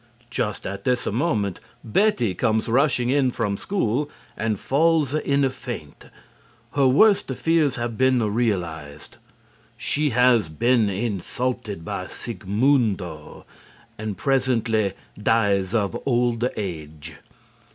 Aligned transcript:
Just 0.31 0.65
at 0.65 0.83
this 0.83 1.05
moment 1.05 1.59
Betty 1.83 2.33
comes 2.33 2.67
rushing 2.67 3.11
in 3.11 3.29
from 3.29 3.55
school 3.55 4.09
and 4.35 4.59
falls 4.59 5.13
in 5.13 5.43
a 5.45 5.49
faint. 5.51 6.05
Her 6.71 6.87
worst 6.87 7.27
fears 7.29 7.75
have 7.75 7.99
been 7.99 8.33
realized. 8.33 9.17
She 9.77 10.09
has 10.09 10.49
been 10.49 10.89
insulted 10.89 11.85
by 11.85 12.07
Sigmundo, 12.07 13.45
and 13.99 14.17
presently 14.17 14.93
dies 15.21 15.75
of 15.75 15.95
old 16.07 16.49
age. 16.57 17.13